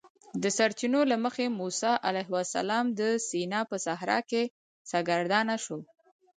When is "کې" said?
4.29-4.43